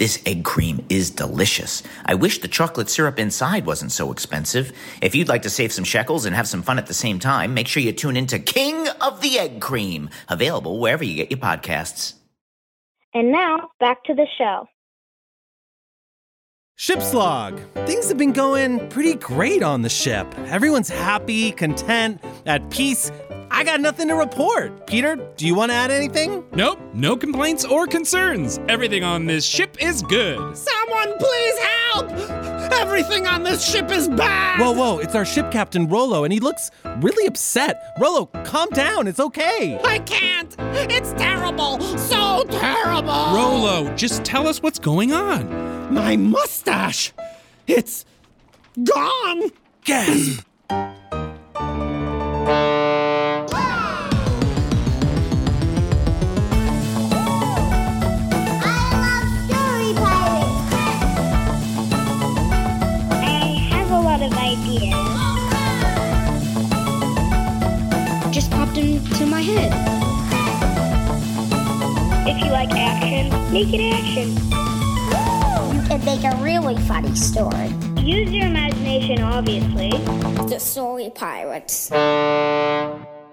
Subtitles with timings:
[0.00, 1.82] This egg cream is delicious.
[2.06, 4.72] I wish the chocolate syrup inside wasn't so expensive.
[5.02, 7.52] If you'd like to save some shekels and have some fun at the same time,
[7.52, 11.30] make sure you tune in to King of the Egg Cream, available wherever you get
[11.30, 12.14] your podcasts.
[13.12, 14.66] And now back to the show.
[16.76, 17.60] Ship's log.
[17.84, 20.26] Things have been going pretty great on the ship.
[20.46, 23.12] Everyone's happy, content, at peace.
[23.52, 24.86] I got nothing to report.
[24.86, 26.44] Peter, do you want to add anything?
[26.52, 28.60] Nope, no complaints or concerns.
[28.68, 30.38] Everything on this ship is good.
[30.56, 32.10] Someone please help!
[32.72, 34.60] Everything on this ship is bad!
[34.60, 37.96] Whoa, whoa, it's our ship captain Rolo, and he looks really upset.
[37.98, 39.80] Rolo, calm down, it's okay.
[39.84, 40.54] I can't!
[40.58, 41.80] It's terrible!
[41.98, 43.34] So terrible!
[43.34, 45.92] Rolo, just tell us what's going on.
[45.92, 47.12] My mustache!
[47.66, 48.04] It's
[48.84, 49.50] gone!
[49.84, 50.46] Gasp!
[72.50, 74.30] you like action, make it action.
[75.72, 77.68] You can make a really funny story.
[78.02, 79.90] Use your imagination, obviously.
[80.48, 81.92] The Story Pirates.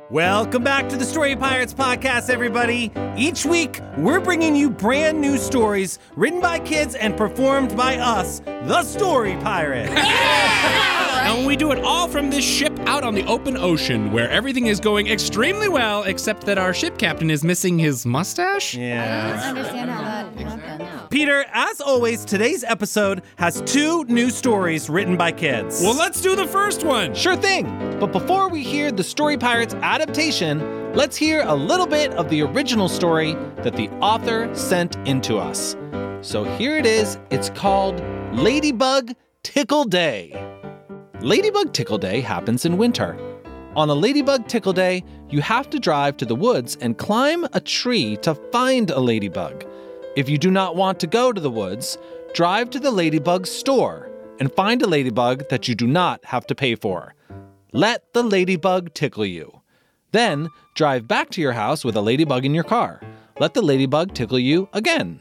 [0.10, 2.94] Welcome back to the Story Pirates podcast, everybody.
[3.18, 8.40] Each week, we're bringing you brand new stories written by kids and performed by us,
[8.40, 9.92] the Story Pirates.
[11.28, 14.68] And we do it all from this ship out on the open ocean, where everything
[14.68, 18.76] is going extremely well, except that our ship captain is missing his mustache.
[18.76, 19.42] Yeah.
[19.44, 21.10] understand how that happened.
[21.10, 25.82] Peter, as always, today's episode has two new stories written by kids.
[25.82, 27.14] Well, let's do the first one.
[27.14, 27.66] Sure thing.
[28.00, 32.40] But before we hear the Story Pirates adaptation, let's hear a little bit of the
[32.40, 35.76] original story that the author sent into us.
[36.22, 37.18] So here it is.
[37.32, 38.00] It's called
[38.32, 40.40] Ladybug Tickle Day.
[41.22, 43.18] Ladybug Tickle Day happens in winter.
[43.76, 47.60] On a Ladybug Tickle Day, you have to drive to the woods and climb a
[47.60, 49.66] tree to find a ladybug.
[50.16, 51.98] If you do not want to go to the woods,
[52.36, 56.54] drive to the ladybug store and find a ladybug that you do not have to
[56.54, 57.16] pay for.
[57.74, 59.57] Let the ladybug tickle you.
[60.18, 63.00] Then drive back to your house with a ladybug in your car.
[63.40, 65.20] Let the ladybug tickle you again.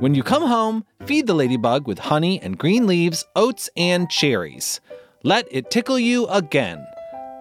[0.00, 4.80] When you come home, feed the ladybug with honey and green leaves, oats, and cherries.
[5.22, 6.84] Let it tickle you again.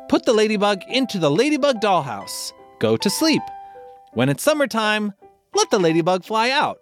[0.09, 2.53] Put the ladybug into the ladybug dollhouse.
[2.79, 3.41] Go to sleep.
[4.13, 5.13] When it's summertime,
[5.55, 6.81] let the ladybug fly out.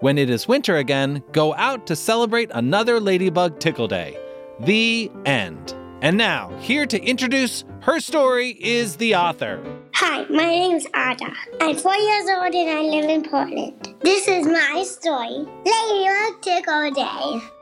[0.00, 4.18] When it is winter again, go out to celebrate another ladybug tickle day.
[4.60, 5.74] The end.
[6.04, 9.58] And now, here to introduce her story is the author.
[9.94, 11.32] Hi, my name is Ada.
[11.62, 13.94] I'm four years old and I live in Portland.
[14.02, 15.46] This is my story.
[15.64, 17.53] Ladybug Tickle Day.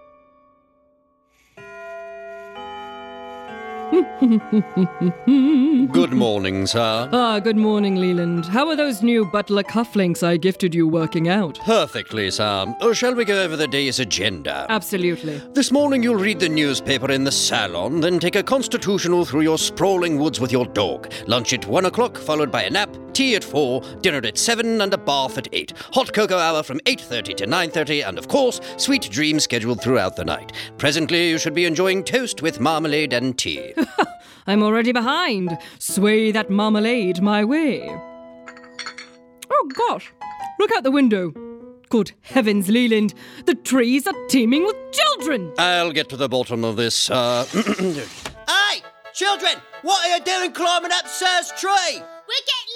[5.93, 7.11] Good morning, sir.
[7.13, 8.47] Ah, good morning, Leland.
[8.47, 11.59] How are those new butler cufflinks I gifted you working out?
[11.59, 12.75] Perfectly, sir.
[12.81, 14.65] Oh, shall we go over the day's agenda?
[14.71, 15.43] Absolutely.
[15.53, 19.59] This morning you'll read the newspaper in the salon, then take a constitutional through your
[19.59, 21.13] sprawling woods with your dog.
[21.27, 24.93] Lunch at one o'clock, followed by a nap, tea at four, dinner at seven, and
[24.93, 25.73] a bath at eight.
[25.93, 30.25] Hot cocoa hour from 8.30 to 9.30, and of course, sweet dreams scheduled throughout the
[30.25, 30.53] night.
[30.79, 33.75] Presently, you should be enjoying toast with marmalade and tea.
[34.47, 35.57] I'm already behind.
[35.79, 37.89] Sway that marmalade my way.
[39.51, 40.13] Oh, gosh.
[40.59, 41.33] Look out the window.
[41.89, 43.15] Good heavens, Leland.
[43.45, 45.53] The trees are teeming with children.
[45.59, 47.45] I'll get to the bottom of this, uh...
[48.49, 48.83] Hey,
[49.13, 51.71] children, what are you doing climbing up Sir's tree?
[51.99, 52.72] We're getting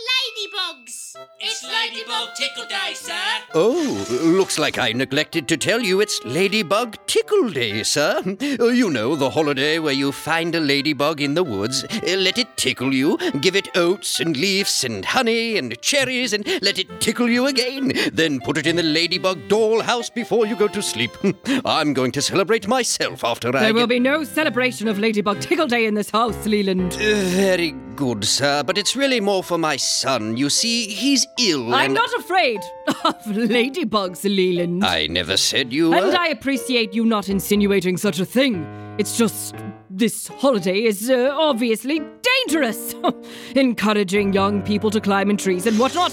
[0.51, 1.15] ladybugs.
[1.41, 3.13] It's Ladybug Tickle Day, sir.
[3.55, 4.07] Oh,
[4.37, 8.23] looks like I neglected to tell you it's Ladybug Tickle Day, sir.
[8.41, 12.93] You know, the holiday where you find a ladybug in the woods, let it tickle
[12.95, 17.47] you, give it oats and leaves and honey and cherries, and let it tickle you
[17.47, 17.93] again.
[18.13, 21.11] Then put it in the ladybug dollhouse before you go to sleep.
[21.65, 25.41] I'm going to celebrate myself after I There will get- be no celebration of Ladybug
[25.41, 26.95] Tickle Day in this house, Leland.
[26.95, 30.37] Uh, Very good, sir, but it's really more for my son.
[30.37, 31.75] You see, he's ill.
[31.75, 32.61] I'm not afraid
[33.05, 34.85] of ladybugs, Leland.
[34.85, 35.97] I never said you were.
[35.97, 38.67] And I appreciate you not insinuating such a thing.
[38.99, 39.55] It's just
[39.91, 42.95] this holiday is uh, obviously dangerous,
[43.57, 46.13] encouraging young people to climb in trees and whatnot.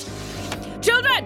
[0.82, 1.26] Children,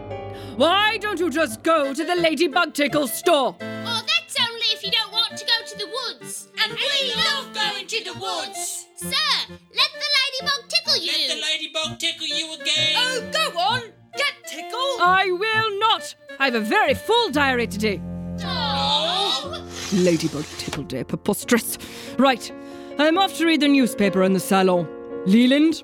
[0.58, 3.56] why don't you just go to the Ladybug Tickle store?
[3.62, 6.47] Oh, that's only if you don't want to go to the woods.
[6.70, 8.86] And, we love going to the woods.
[8.98, 9.10] Sir,
[9.50, 11.12] let the ladybug tickle you.
[11.12, 12.96] Let the ladybug tickle you again.
[12.98, 13.82] Oh, go on.
[14.18, 15.02] Get tickled.
[15.02, 16.14] I will not.
[16.40, 18.02] I have a very full diary today.
[18.44, 19.66] Oh.
[19.94, 21.78] Ladybug Tickle Day, preposterous.
[22.18, 22.52] Right,
[23.00, 24.88] I'm off to read the newspaper in the salon.
[25.26, 25.84] Leland?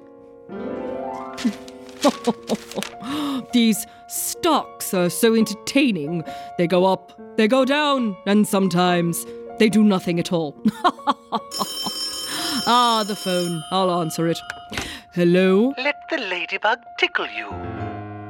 [3.53, 6.23] These stocks are so entertaining.
[6.57, 9.25] They go up, they go down, and sometimes
[9.63, 10.61] they do nothing at all.
[12.67, 13.63] ah, the phone.
[13.71, 14.37] I'll answer it.
[15.13, 15.73] Hello?
[15.77, 17.45] Let the ladybug tickle you.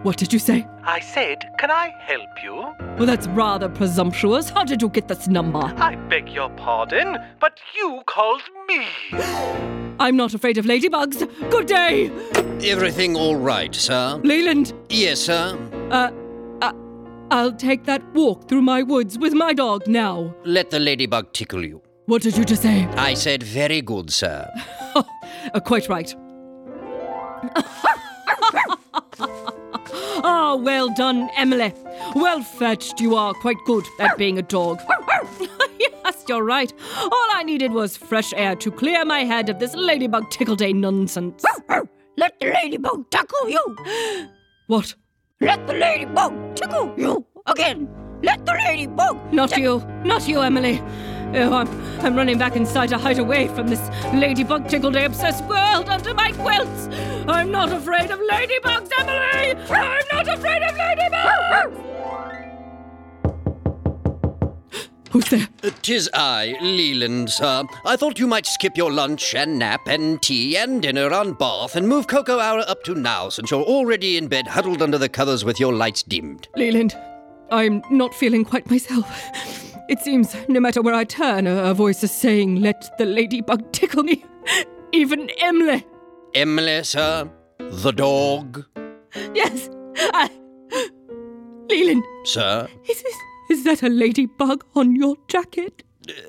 [0.04, 0.68] What did you say?
[0.84, 2.54] I said, can I help you?
[2.98, 4.52] Well, that's rather presumptuous.
[4.52, 5.58] How did you get this number?
[5.78, 8.86] I beg your pardon, but you called me.
[10.00, 11.28] I'm not afraid of ladybugs.
[11.50, 12.12] Good day.
[12.70, 14.22] Everything all right, sir?
[14.24, 14.74] Leland.
[14.90, 15.58] Yes, sir.
[15.90, 16.12] Uh, uh,
[17.34, 20.36] I'll take that walk through my woods with my dog now.
[20.46, 21.82] Let the ladybug tickle you.
[22.06, 22.86] What did you just say?
[22.96, 24.48] I said very good, sir.
[25.54, 26.14] Uh, quite right.
[30.26, 31.74] Ah, well done, Emily.
[32.16, 33.02] Well fetched.
[33.02, 34.80] You are quite good at being a dog.
[35.80, 36.72] yes, you're right.
[36.98, 40.72] All I needed was fresh air to clear my head of this ladybug tickle day
[40.72, 41.44] nonsense.
[42.16, 43.76] Let the ladybug tickle you.
[44.68, 44.96] What?
[45.44, 47.90] Let the ladybug tickle you again.
[48.24, 49.34] Let the ladybug.
[49.34, 49.80] Not you.
[50.06, 50.82] Not you, Emily.
[51.36, 51.68] Oh, I'm,
[52.00, 53.82] I'm running back inside to hide away from this
[54.14, 56.88] ladybug tickle obsessed world under my quilts.
[57.28, 59.52] I'm not afraid of ladybugs, Emily.
[59.70, 61.93] I'm not afraid of ladybugs.
[65.14, 65.48] Who's there?
[65.84, 67.66] Tis I, Leland, sir.
[67.86, 71.76] I thought you might skip your lunch and nap and tea and dinner on bath
[71.76, 75.08] and move cocoa hour up to now since you're already in bed huddled under the
[75.08, 76.48] covers with your lights dimmed.
[76.56, 76.96] Leland,
[77.52, 79.08] I'm not feeling quite myself.
[79.88, 84.02] It seems no matter where I turn, a, voice is saying, Let the ladybug tickle
[84.02, 84.26] me.
[84.94, 85.86] Even Emily.
[86.34, 87.30] Emily, sir?
[87.60, 88.66] The dog?
[89.36, 90.32] Yes, I.
[91.70, 92.68] Leland, Sir?
[92.90, 93.16] is, is,
[93.50, 95.84] is that a ladybug on your jacket?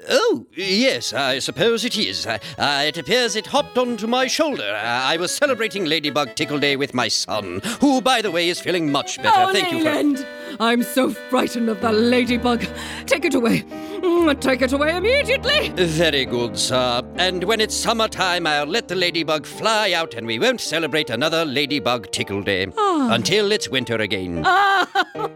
[0.08, 2.24] Oh, yes, I suppose it is.
[2.28, 2.38] Uh,
[2.86, 4.62] it appears it hopped onto my shoulder.
[4.72, 8.60] Uh, I was celebrating Ladybug Tickle Day with my son, who, by the way, is
[8.60, 9.32] feeling much better.
[9.36, 10.26] oh, Thank you for.
[10.60, 12.64] I'm so frightened of the ladybug.
[13.06, 13.62] Take it away.
[13.62, 15.70] Mm, Take it away immediately.
[15.70, 17.02] Very good, sir.
[17.16, 21.44] And when it's summertime, I'll let the ladybug fly out and we won't celebrate another
[21.44, 22.68] Ladybug Tickle Day.
[22.78, 23.12] Ah.
[23.12, 24.42] Until it's winter again.
[24.44, 24.88] Ah!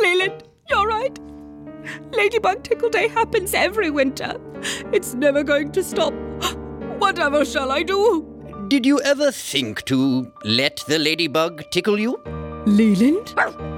[0.00, 1.18] Leland, you're right.
[2.12, 4.34] Ladybug Tickle Day happens every winter.
[4.92, 6.12] It's never going to stop.
[6.98, 8.32] Whatever shall I do?
[8.68, 12.20] Did you ever think to let the ladybug tickle you?
[12.66, 13.32] Leland?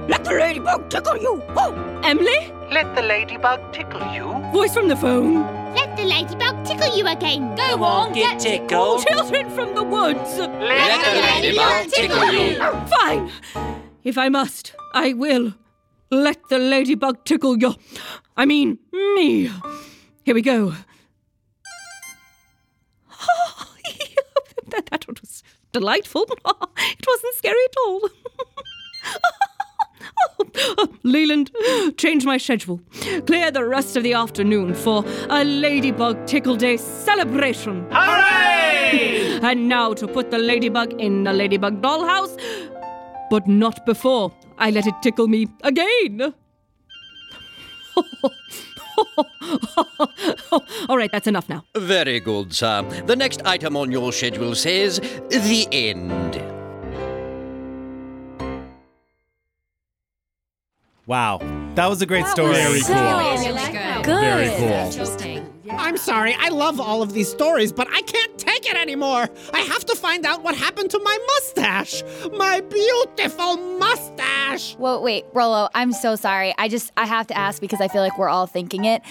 [0.09, 1.43] Let the ladybug tickle you.
[1.55, 2.01] Oh.
[2.03, 2.51] Emily?
[2.71, 4.23] Let the ladybug tickle you.
[4.51, 5.43] Voice from the phone.
[5.75, 7.55] Let the ladybug tickle you again.
[7.55, 9.05] Go Come on, get tickled.
[9.05, 10.37] Children from the woods.
[10.39, 12.59] Let the ladybug tickle you.
[12.87, 13.31] Fine.
[14.03, 15.53] If I must, I will.
[16.11, 17.75] Let the ladybug tickle you.
[18.35, 19.51] I mean, me.
[20.23, 20.73] Here we go.
[24.91, 26.23] That was delightful.
[26.77, 28.09] it wasn't scary at all.
[30.77, 31.51] Oh, Leland,
[31.97, 32.79] change my schedule.
[33.25, 37.87] Clear the rest of the afternoon for a Ladybug Tickle Day celebration.
[37.91, 39.39] Hooray!
[39.41, 42.37] and now to put the ladybug in the ladybug dollhouse,
[43.29, 46.33] but not before I let it tickle me again.
[50.89, 51.63] All right, that's enough now.
[51.75, 52.83] Very good, sir.
[53.05, 54.99] The next item on your schedule says
[55.29, 56.41] the end.
[61.05, 61.39] Wow,
[61.75, 62.49] that was a great That story.
[62.49, 64.03] was Very so cool.
[64.03, 64.21] Good.
[64.21, 64.91] Very cool.
[65.71, 69.29] I'm sorry, I love all of these stories, but I can't take it anymore.
[69.53, 72.03] I have to find out what happened to my mustache.
[72.33, 74.75] My beautiful mustache.
[74.75, 76.53] Whoa, wait, Rolo, I'm so sorry.
[76.57, 79.01] I just I have to ask because I feel like we're all thinking it.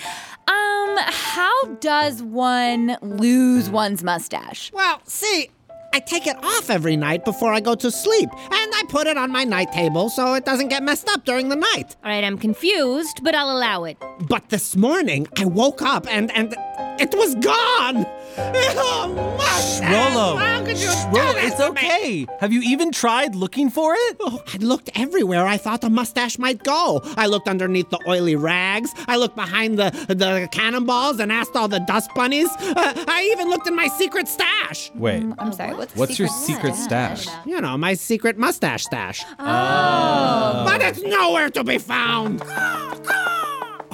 [0.47, 4.73] Um, how does one lose one's mustache?
[4.73, 5.51] Well, see,
[5.93, 9.17] I take it off every night before I go to sleep, and I put it
[9.17, 11.97] on my night table so it doesn't get messed up during the night.
[12.05, 13.97] All right, I'm confused, but I'll allow it.
[14.29, 16.55] But this morning, I woke up and and
[17.01, 18.07] it was gone.
[18.41, 19.91] Oh, mustache!
[20.15, 21.79] Rolo, How could you do Rolo, this it's to me?
[21.81, 22.27] okay.
[22.41, 24.17] Have you even tried looking for it?
[24.21, 27.01] Oh, I looked everywhere I thought the mustache might go.
[27.17, 28.93] I looked underneath the oily rags.
[29.09, 32.49] I looked behind the, the cannonballs and asked all the dust bunnies.
[32.61, 34.93] Uh, I even looked in my secret stash.
[34.95, 37.27] Wait, I'm sorry, what's what's your secret stash?
[37.45, 39.25] You know, my secret mustache stash.
[39.41, 40.63] Oh.
[40.65, 42.43] But it's nowhere to be found.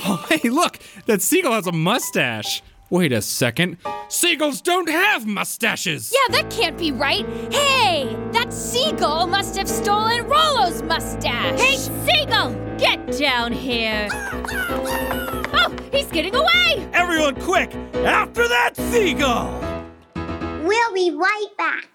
[0.07, 2.63] Oh, hey, look, that seagull has a mustache.
[2.95, 3.77] Wait a second.
[4.07, 6.15] Seagulls don't have mustaches.
[6.15, 7.27] Yeah, that can't be right.
[7.53, 11.59] Hey, that seagull must have stolen Rolo's mustache.
[11.59, 14.09] Hey, Seagull, get down here.
[15.57, 16.89] Oh, he's getting away.
[16.93, 17.75] Everyone, quick!
[17.95, 19.51] After that seagull!
[20.65, 21.89] We'll be right back.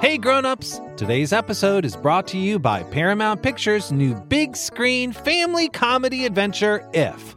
[0.00, 0.80] Hey grown-ups!
[0.96, 6.88] Today's episode is brought to you by Paramount Pictures' new big screen family comedy adventure
[6.92, 7.36] If.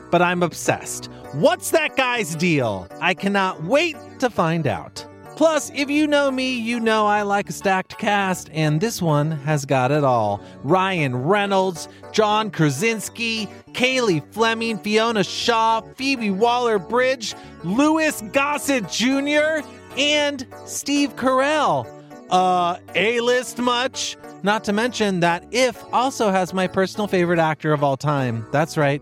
[0.11, 1.05] but I'm obsessed.
[1.33, 2.87] What's that guy's deal?
[2.99, 5.05] I cannot wait to find out.
[5.37, 9.31] Plus, if you know me, you know I like a stacked cast, and this one
[9.31, 10.39] has got it all.
[10.63, 19.65] Ryan Reynolds, John Krasinski, Cailey Fleming, Fiona Shaw, Phoebe Waller Bridge, Louis Gossett Jr.,
[19.97, 21.87] and Steve Carell.
[22.29, 24.17] Uh, A list much?
[24.43, 28.45] Not to mention that If also has my personal favorite actor of all time.
[28.51, 29.01] That's right,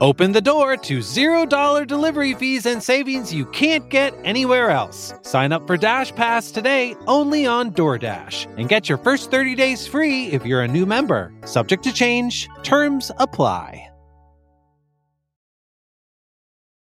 [0.00, 5.12] Open the door to $0 delivery fees and savings you can't get anywhere else.
[5.22, 9.88] Sign up for Dash Pass today only on DoorDash and get your first 30 days
[9.88, 11.32] free if you're a new member.
[11.44, 13.90] Subject to change, terms apply.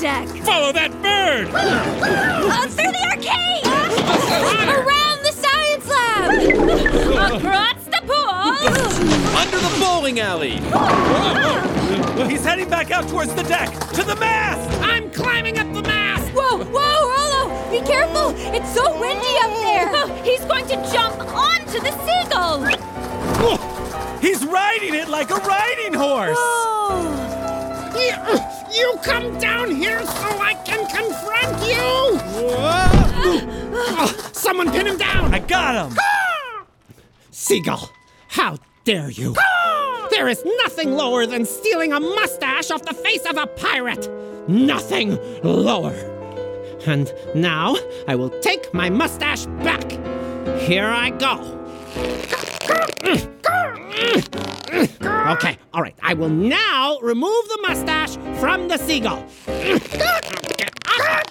[0.00, 0.26] deck!
[0.44, 1.48] Follow that bird!
[1.52, 3.66] Uh, through the arcade!
[4.80, 7.34] Around the science lab!
[7.36, 8.40] Across the pool!
[9.36, 10.56] Under the bowling alley!
[12.30, 13.70] He's heading back out towards the deck!
[13.90, 14.80] To the mast!
[14.80, 16.26] I'm climbing up the mast!
[16.32, 17.70] Whoa, whoa, Rolo!
[17.70, 18.32] Be careful!
[18.54, 19.90] It's so windy up there!
[19.92, 22.64] Oh, he's going to jump onto the seagull!
[24.20, 26.38] He's riding it like a riding horse!
[27.94, 32.20] You, you come down here so I can confront you!
[33.72, 35.34] Oh, someone pin him down!
[35.34, 35.98] I got him!
[37.30, 37.90] Seagull,
[38.28, 39.34] how dare you?
[40.10, 44.08] There is nothing lower than stealing a mustache off the face of a pirate!
[44.48, 45.94] Nothing lower!
[46.86, 47.76] And now
[48.08, 49.90] I will take my mustache back.
[50.60, 51.58] Here I go.
[55.30, 55.94] Okay, all right.
[56.02, 59.24] I will now remove the mustache from the seagull.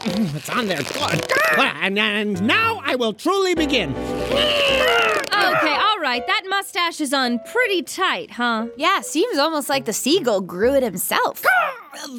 [0.06, 0.80] It's on there.
[1.58, 3.94] And, and now I will truly begin.
[5.40, 6.26] Okay, all right.
[6.26, 8.68] That mustache is on pretty tight, huh?
[8.78, 11.44] Yeah, seems almost like the seagull grew it himself.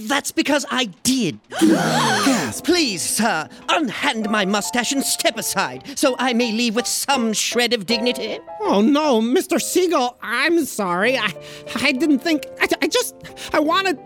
[0.09, 1.39] That's because I did.
[1.63, 7.33] yes, please, sir, unhand my mustache and step aside so I may leave with some
[7.33, 8.39] shred of dignity.
[8.61, 9.61] Oh no, Mr.
[9.61, 11.17] Seagull, I'm sorry.
[11.17, 11.33] I
[11.77, 13.15] I didn't think I, I just
[13.53, 13.99] I wanted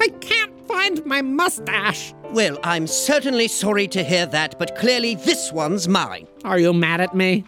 [0.00, 2.14] I can't find my mustache.
[2.30, 6.26] Well, I'm certainly sorry to hear that, but clearly this one's mine.
[6.44, 7.44] Are you mad at me?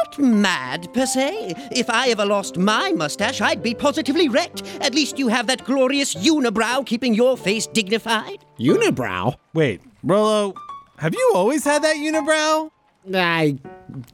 [0.00, 1.54] Not mad, per se.
[1.70, 4.62] If I ever lost my mustache, I'd be positively wrecked.
[4.80, 8.38] At least you have that glorious unibrow keeping your face dignified.
[8.58, 9.34] Unibrow?
[9.52, 10.54] Wait, Rolo,
[10.98, 12.70] have you always had that unibrow?
[13.14, 13.58] I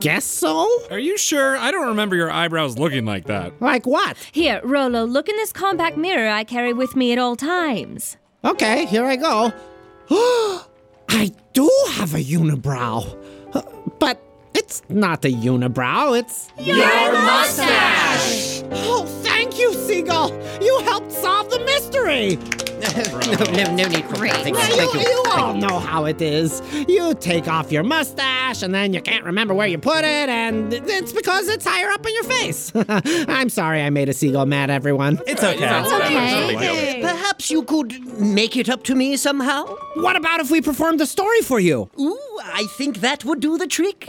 [0.00, 0.68] guess so.
[0.90, 1.56] Are you sure?
[1.56, 3.60] I don't remember your eyebrows looking like that.
[3.62, 4.16] Like what?
[4.32, 8.16] Here, Rolo, look in this compact mirror I carry with me at all times.
[8.44, 9.52] Okay, here I go.
[11.08, 13.16] I do have a unibrow.
[14.56, 16.48] But it's not a unibrow, it's.
[16.58, 16.76] Your
[17.12, 18.62] mustache!
[18.70, 20.30] Oh, thank you, Seagull!
[20.62, 22.36] You helped solve the mystery!
[22.76, 24.54] no, no, no need for thank you.
[24.54, 25.06] Thank you, you.
[25.06, 26.62] you Thank all know how it is.
[26.88, 30.72] You take off your mustache and then you can't remember where you put it, and
[30.72, 32.72] it's because it's higher up in your face.
[33.28, 35.20] I'm sorry I made a seagull mad, everyone.
[35.26, 35.80] It's okay.
[35.80, 37.00] It's okay.
[37.02, 39.66] Perhaps you could make it up to me somehow?
[39.94, 41.90] What about if we performed the story for you?
[41.98, 44.06] Ooh, I think that would do the trick.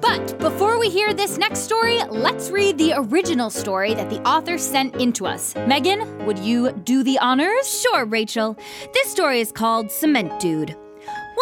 [0.00, 4.58] But before we hear this next story, let's read the original story that the author
[4.58, 5.54] sent into us.
[5.66, 7.80] Megan, would you do the honors?
[7.80, 8.56] Sure, Rachel.
[8.94, 10.76] This story is called Cement Dude.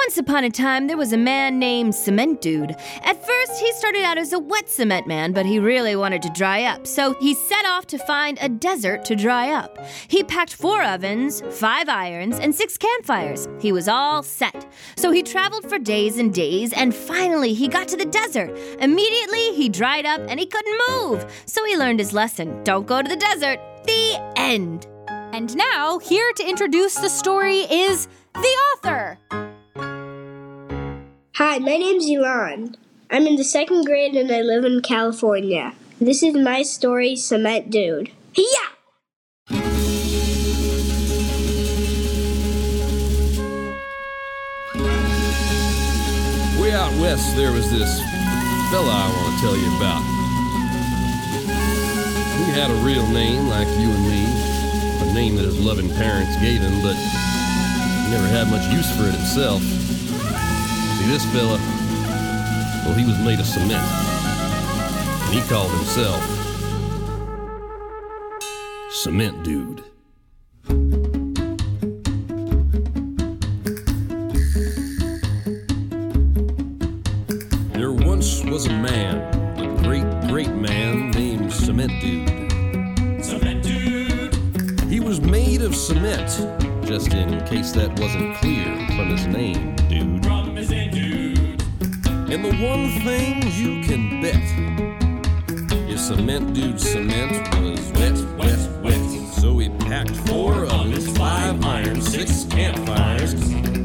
[0.04, 2.70] Once upon a time, there was a man named Cement Dude.
[3.02, 6.30] At first, he started out as a wet cement man, but he really wanted to
[6.30, 9.76] dry up, so he set off to find a desert to dry up.
[10.06, 13.48] He packed four ovens, five irons, and six campfires.
[13.60, 14.70] He was all set.
[14.96, 18.56] So he traveled for days and days, and finally, he got to the desert.
[18.80, 21.26] Immediately, he dried up and he couldn't move.
[21.46, 23.58] So he learned his lesson don't go to the desert.
[23.84, 24.86] The end.
[25.08, 29.47] And now, here to introduce the story is the author.
[31.38, 32.74] Hi, my name's Elon.
[33.10, 35.72] I'm in the second grade and I live in California.
[36.00, 38.10] This is my story, Cement Dude.
[38.34, 38.70] Yeah!
[46.60, 48.00] Way out west, there was this
[48.72, 50.02] fella I want to tell you about.
[52.34, 54.24] He had a real name like you and me,
[55.08, 59.04] a name that his loving parents gave him, but he never had much use for
[59.04, 59.77] it himself.
[60.98, 61.58] See, this fella,
[62.84, 66.20] well, he was made of cement, and he called himself
[68.90, 69.84] Cement Dude.
[77.74, 79.18] There once was a man,
[79.56, 83.24] a great, great man named Cement Dude.
[83.24, 84.34] Cement dude.
[84.90, 86.28] He was made of cement,
[86.84, 88.64] just in case that wasn't clear
[88.96, 90.37] from his name, dude.
[92.30, 99.32] And the one thing you can bet, your Cement Dude's cement was wet, wet, wet,
[99.32, 103.32] so he packed four of his five iron, six campfires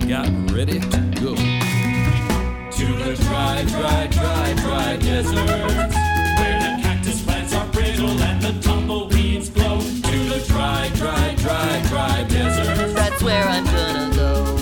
[0.06, 1.36] got ready to go.
[1.36, 5.96] To the dry, dry, dry, dry deserts.
[6.36, 9.80] Where the cactus plants are brittle and the tumbleweeds grow.
[9.80, 12.94] To the dry, dry, dry, dry deserts.
[12.94, 14.58] That's where I'm gonna go.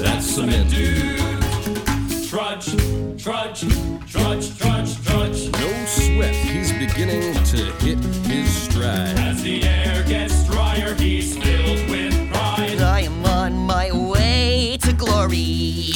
[0.00, 1.21] That's cement dude.
[3.22, 5.52] Trudge, trudge, trudge, trudge, trudge.
[5.52, 9.16] No sweat, he's beginning to hit his stride.
[9.16, 12.80] As the air gets drier, he's filled with pride.
[12.80, 15.92] I am on my way to glory.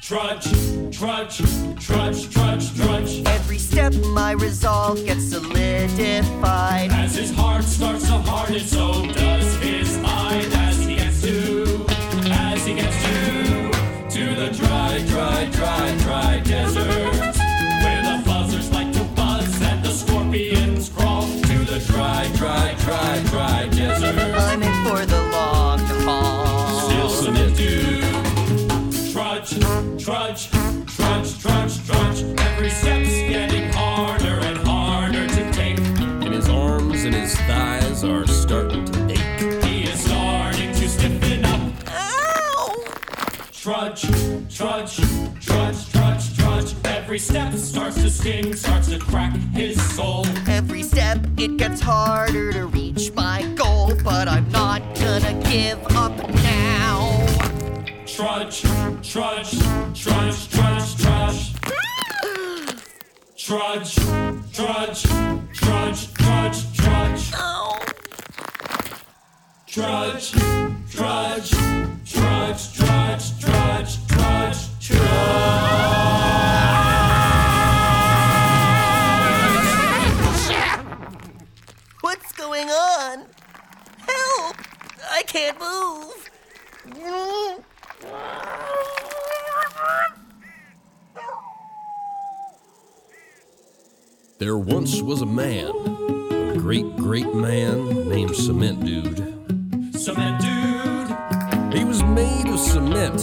[0.00, 0.50] Trudge,
[0.90, 1.38] trudge,
[1.78, 3.22] trudge, trudge, trudge.
[3.24, 6.90] Every step my resolve gets solidified.
[6.90, 9.41] As his heart starts to harden, so does
[48.22, 50.24] starts to starts to crack his soul.
[50.46, 56.16] Every step it gets harder to reach my goal, but I'm not gonna give up
[56.34, 57.26] now.
[58.06, 58.62] Trudge,
[59.02, 59.58] trudge,
[59.94, 61.52] trudge, trudge, trudge.
[63.36, 63.94] Trudge,
[64.52, 65.02] trudge,
[65.52, 67.32] trudge, trudge, trudge.
[69.66, 71.50] Trudge, trudge, trudge,
[72.04, 73.61] trudge, trudge, trudge,
[85.62, 86.30] move.
[94.38, 95.68] There once was a man,
[96.50, 99.18] a great, great man named Cement Dude.
[99.94, 101.78] Cement Dude.
[101.78, 103.20] He was made of cement,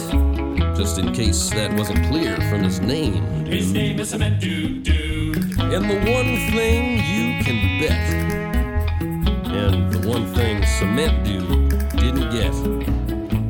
[0.77, 3.45] just in case that wasn't clear from his name.
[3.45, 5.37] His name is Cement Dude, dude.
[5.59, 9.01] And the one thing you can bet,
[9.51, 11.68] and the one thing Cement Dude
[11.99, 12.53] didn't get.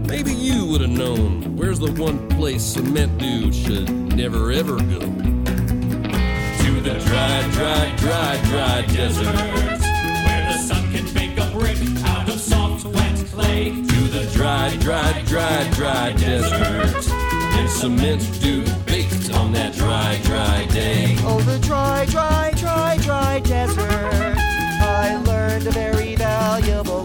[0.07, 4.99] Maybe you would have known where's the one place Cement Dude should never ever go.
[4.99, 9.85] To the dry, dry, dry, dry deserts.
[10.25, 13.71] Where the sun can make a brick out of soft, wet clay.
[13.71, 17.11] To the dry, dry, dry, dry desert.
[17.11, 21.15] And Cement Dude baked on that dry, dry day.
[21.19, 24.37] Oh, the dry, dry, dry, dry desert.
[24.81, 27.03] I learned a very valuable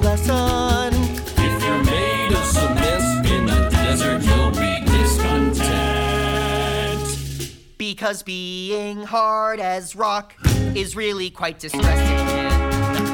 [8.04, 10.34] Because being hard as rock
[10.74, 11.88] is really quite distressing.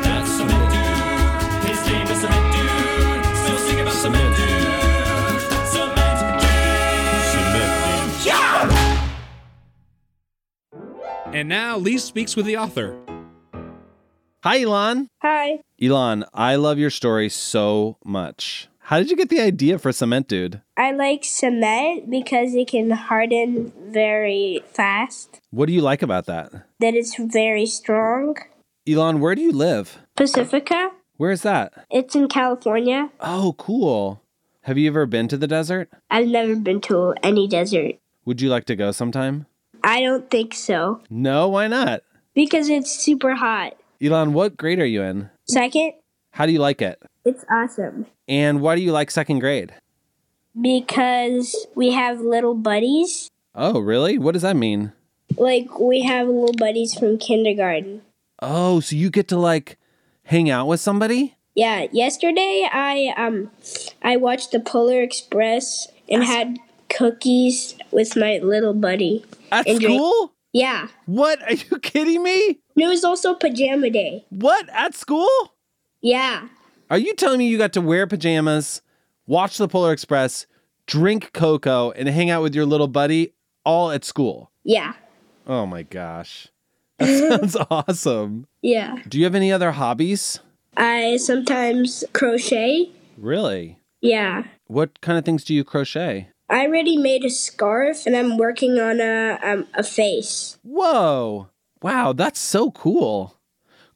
[0.03, 1.71] That's Cement Dude.
[1.71, 3.25] His name is Cement Dude.
[3.37, 4.49] Still sing about Cement Dude.
[5.69, 8.27] Cement Dude.
[8.27, 9.13] Yeah!
[11.27, 12.99] And now Lee speaks with the author.
[14.43, 15.07] Hi, Elon.
[15.23, 15.61] Hi.
[15.81, 18.69] Elon, I love your story so much.
[18.91, 20.63] How did you get the idea for Cement Dude?
[20.77, 26.51] I like cement because it can harden very fast, What do you like about that?
[26.81, 28.37] that it's very strong.
[28.89, 30.01] Elon, where do you live?
[30.17, 31.87] Pacifica, Where is that?
[31.89, 33.11] it's in California.
[33.21, 34.23] Oh, cool.
[34.63, 35.89] Have you ever been to the desert?
[36.11, 37.95] I've never been to any desert.
[38.25, 39.47] Would you like to go sometime?
[39.85, 42.03] I don't think so No, why not?
[42.35, 43.77] because it's super hot.
[44.03, 45.31] Elon, what grade are you in?
[45.49, 45.93] Second,
[46.33, 47.01] How do you like it?
[47.25, 49.75] It's awesome And why do you like second grade?
[50.61, 53.29] because we have little buddies.
[53.55, 54.19] Oh, really?
[54.19, 54.93] What does that mean?
[55.39, 58.03] Like we have little buddies from kindergarten.
[58.43, 59.79] Oh, so you get to like
[60.25, 61.37] hang out with somebody?
[61.55, 63.51] Yeah, yesterday I um
[64.03, 69.25] I watched the Polar Express and had cookies with my little buddy.
[69.53, 70.33] At And drank- school?
[70.53, 70.89] Yeah.
[71.07, 71.41] What?
[71.43, 72.59] Are you kidding me?
[72.77, 74.25] It was also pajama day.
[74.31, 74.69] What?
[74.73, 75.29] At school?
[76.03, 76.49] Yeah.
[76.91, 78.83] Are you telling me you got to wear pajamas,
[79.25, 80.49] watch the Polar Express,
[80.87, 83.33] drink cocoa, and hang out with your little buddy
[83.65, 84.51] all at school?
[84.65, 84.95] Yeah.
[85.47, 86.49] Oh my gosh.
[86.99, 88.49] That sounds awesome.
[88.61, 88.97] Yeah.
[89.09, 90.41] Do you have any other hobbies?
[90.77, 92.91] I sometimes crochet.
[93.17, 93.79] Really?
[94.01, 94.43] Yeah.
[94.67, 96.31] What kind of things do you crochet?
[96.49, 100.59] I already made a scarf and I'm working on a um, a face.
[100.65, 101.51] Whoa.
[101.83, 103.37] Wow, that's so cool.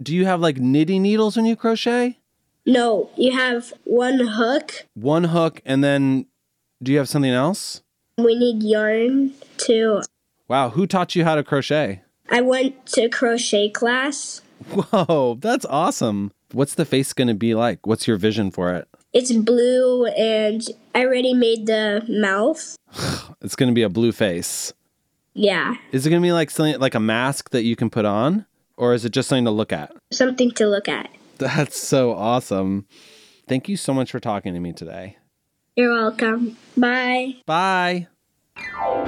[0.01, 2.19] Do you have like knitting needles when you crochet?
[2.67, 4.87] No, you have one hook.
[4.95, 6.27] One hook, and then
[6.83, 7.83] do you have something else?
[8.17, 10.03] We need yarn too.
[10.49, 12.03] Wow, who taught you how to crochet?
[12.31, 14.41] I went to crochet class.
[14.71, 16.33] Whoa, that's awesome.
[16.53, 17.87] What's the face going to be like?
[17.87, 18.89] What's your vision for it?
[19.13, 20.63] It's blue, and
[20.95, 22.77] I already made the mouth.
[23.43, 24.73] It's going to be a blue face.
[25.35, 28.07] Yeah, Is it going to be like something like a mask that you can put
[28.07, 28.47] on
[28.79, 29.93] or is it just something to look at?
[30.13, 31.11] something to look at.
[31.39, 32.87] That's so awesome.
[33.47, 35.17] Thank you so much for talking to me today.
[35.77, 36.57] You're welcome.
[36.77, 37.37] Bye.
[37.47, 38.09] Bye.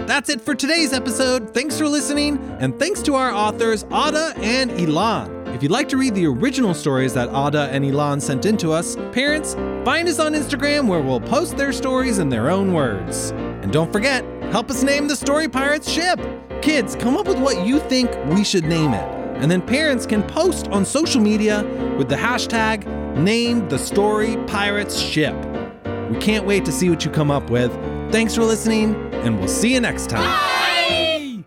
[0.07, 1.55] That's it for today's episode.
[1.55, 5.47] Thanks for listening, and thanks to our authors, Ada and Elan.
[5.49, 8.73] If you'd like to read the original stories that Ada and Elan sent in to
[8.73, 13.31] us, parents, find us on Instagram where we'll post their stories in their own words.
[13.31, 16.21] And don't forget, help us name the Story Pirates ship.
[16.61, 19.16] Kids, come up with what you think we should name it.
[19.39, 21.63] And then parents can post on social media
[21.99, 25.35] with the hashtag Name the Story Pirates Ship.
[26.11, 27.73] We can't wait to see what you come up with.
[28.13, 31.45] Thanks for listening, and we'll see you next time.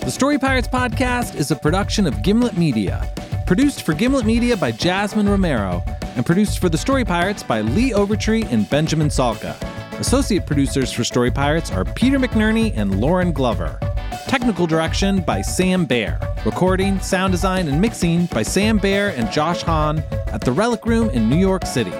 [0.00, 3.12] The Story Pirates podcast is a production of Gimlet Media.
[3.46, 5.82] Produced for Gimlet Media by Jasmine Romero,
[6.16, 9.56] and produced for The Story Pirates by Lee Overtree and Benjamin Salka.
[9.98, 13.78] Associate producers for Story Pirates are Peter McNerney and Lauren Glover.
[14.26, 16.18] Technical direction by Sam Baer.
[16.44, 21.10] Recording, sound design, and mixing by Sam Baer and Josh Hahn at the Relic Room
[21.10, 21.92] in New York City.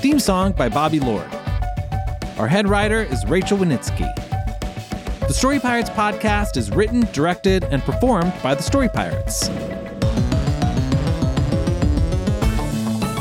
[0.00, 1.28] Theme song by Bobby Lord.
[2.38, 4.08] Our head writer is Rachel Winitsky.
[5.20, 9.48] The Story Pirates podcast is written, directed, and performed by the Story Pirates.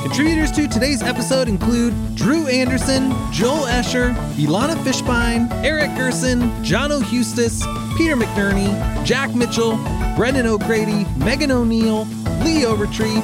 [0.10, 7.64] Contributors to today's episode include Drew Anderson, Joel Escher, Ilana Fishbein, Eric Gerson, John O'Hustis,
[7.96, 9.78] Peter McNerney, Jack Mitchell,
[10.18, 12.06] Brendan O'Grady, Megan O'Neill,
[12.44, 13.22] Lee Overtree,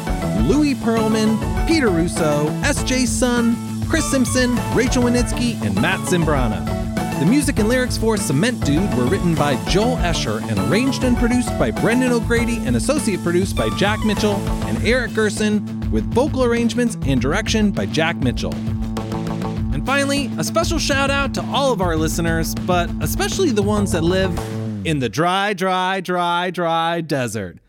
[0.47, 3.07] Louis Perlman, Peter Russo, S.J.
[3.07, 3.55] Sun,
[3.89, 6.63] Chris Simpson, Rachel Winitsky, and Matt Zimbrana.
[7.19, 11.17] The music and lyrics for Cement Dude were written by Joel Escher and arranged and
[11.17, 14.35] produced by Brendan O'Grady and associate produced by Jack Mitchell
[14.67, 18.53] and Eric Gerson, with vocal arrangements and direction by Jack Mitchell.
[19.73, 23.93] And finally, a special shout out to all of our listeners, but especially the ones
[23.93, 24.38] that live
[24.86, 27.60] in the dry, dry, dry, dry desert.